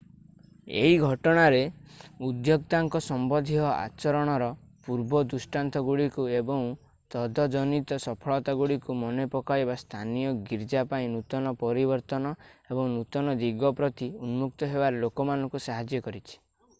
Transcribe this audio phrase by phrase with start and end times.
[0.83, 1.57] ଏହି ଘଟଣାରେ
[2.29, 4.47] ଉଦ୍ୟୋକ୍ତାଙ୍କ ସମ୍ବନ୍ଧୀୟ ଆଚରଣର
[4.87, 6.65] ପୂର୍ବ ଦୃଷାନ୍ତଗୁଡ଼ିକୁ ଏବଂ
[7.17, 12.33] ତଦଜନିତ ସଫଳତାଗୁଡ଼ିକୁ ମନେ ପକାଇବା ସ୍ଥାନୀୟ ଗୀର୍ଜା ପାଇଁ ନୂତନ ପରିବର୍ତ୍ତନ
[12.73, 16.41] ଏବଂ ନୂତନ ଦିଗ ପ୍ରତି ଉନ୍ମୁକ୍ତ ହେବାରେ ଲୋକମାନଙ୍କୁ ସାହାଯ୍ୟ କରିଛି